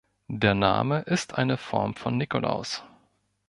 Der 0.31 0.55
Name 0.55 1.01
ist 1.01 1.35
eine 1.35 1.57
Form 1.57 1.93
von 1.93 2.17
Nikolaus. 2.17 2.83